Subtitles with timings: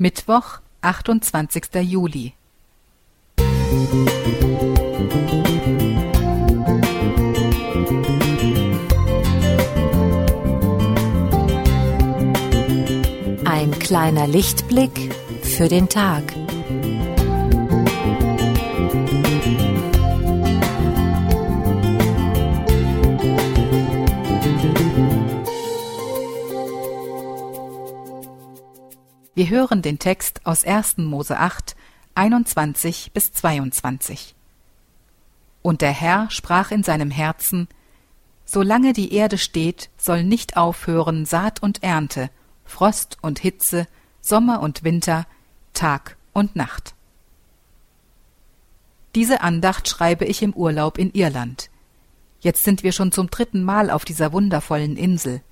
[0.00, 1.64] Mittwoch, 28.
[1.82, 2.32] Juli.
[13.44, 16.22] Ein kleiner Lichtblick für den Tag.
[29.38, 30.96] Wir hören den Text aus 1.
[30.96, 31.76] Mose 8,
[32.16, 34.34] 21 bis 22.
[35.62, 37.68] Und der Herr sprach in seinem Herzen,
[38.44, 42.30] Solange die Erde steht, soll nicht aufhören Saat und Ernte,
[42.64, 43.86] Frost und Hitze,
[44.20, 45.24] Sommer und Winter,
[45.72, 46.96] Tag und Nacht.
[49.14, 51.70] Diese Andacht schreibe ich im Urlaub in Irland.
[52.40, 55.42] Jetzt sind wir schon zum dritten Mal auf dieser wundervollen Insel.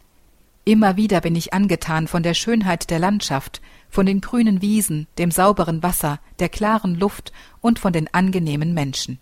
[0.68, 5.30] Immer wieder bin ich angetan von der Schönheit der Landschaft, von den grünen Wiesen, dem
[5.30, 9.20] sauberen Wasser, der klaren Luft und von den angenehmen Menschen.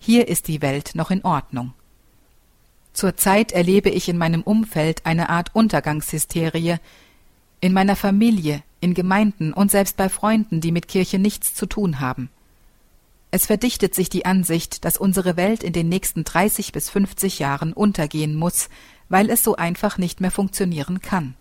[0.00, 1.72] Hier ist die Welt noch in Ordnung.
[2.92, 6.80] Zurzeit erlebe ich in meinem Umfeld eine Art Untergangshysterie,
[7.60, 12.00] in meiner Familie, in Gemeinden und selbst bei Freunden, die mit Kirche nichts zu tun
[12.00, 12.28] haben.
[13.30, 17.72] Es verdichtet sich die Ansicht, dass unsere Welt in den nächsten 30 bis 50 Jahren
[17.72, 18.68] untergehen muss,
[19.12, 21.34] weil es so einfach nicht mehr funktionieren kann.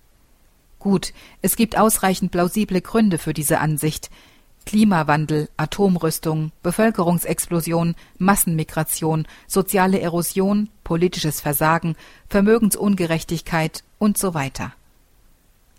[0.78, 4.10] Gut, es gibt ausreichend plausible Gründe für diese Ansicht.
[4.66, 11.96] Klimawandel, Atomrüstung, Bevölkerungsexplosion, Massenmigration, soziale Erosion, politisches Versagen,
[12.28, 14.74] Vermögensungerechtigkeit und so weiter.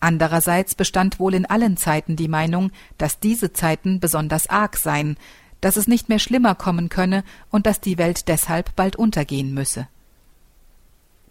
[0.00, 5.18] Andererseits bestand wohl in allen Zeiten die Meinung, dass diese Zeiten besonders arg seien,
[5.60, 9.88] dass es nicht mehr schlimmer kommen könne und dass die Welt deshalb bald untergehen müsse.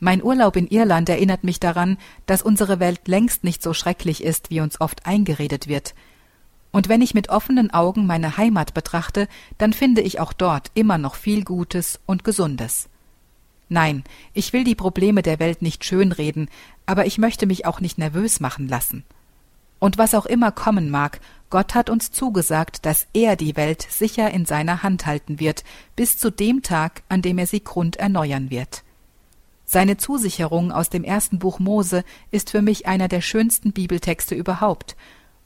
[0.04, 4.50] Mein Urlaub in Irland erinnert mich daran, dass unsere Welt längst nicht so schrecklich ist,
[4.50, 5.94] wie uns oft eingeredet wird.
[6.72, 9.28] Und wenn ich mit offenen Augen meine Heimat betrachte,
[9.60, 12.90] dann finde ich auch dort immer noch viel Gutes und Gesundes.
[13.70, 14.04] Nein,
[14.34, 16.50] ich will die Probleme der Welt nicht schönreden,
[16.88, 19.04] aber ich möchte mich auch nicht nervös machen lassen.
[19.78, 21.20] Und was auch immer kommen mag,
[21.52, 25.64] Gott hat uns zugesagt, dass er die Welt sicher in seiner Hand halten wird,
[25.96, 28.82] bis zu dem Tag, an dem er sie grund erneuern wird.
[29.74, 34.98] Seine Zusicherung aus dem ersten Buch Mose ist für mich einer der schönsten Bibeltexte überhaupt,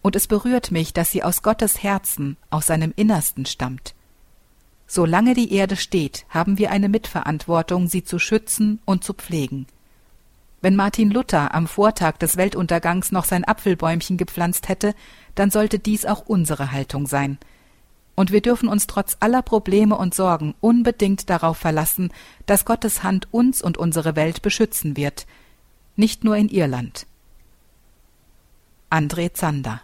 [0.01, 3.93] und es berührt mich, dass sie aus Gottes Herzen, aus seinem Innersten stammt.
[4.87, 9.67] Solange die Erde steht, haben wir eine Mitverantwortung, sie zu schützen und zu pflegen.
[10.59, 14.95] Wenn Martin Luther am Vortag des Weltuntergangs noch sein Apfelbäumchen gepflanzt hätte,
[15.35, 17.37] dann sollte dies auch unsere Haltung sein–
[18.15, 22.11] und wir dürfen uns trotz aller Probleme und Sorgen unbedingt darauf verlassen,
[22.45, 25.25] dass Gottes Hand uns und unsere Welt beschützen wird,
[25.95, 27.07] nicht nur in Irland.
[28.89, 29.81] André Zander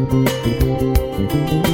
[0.00, 1.71] Musik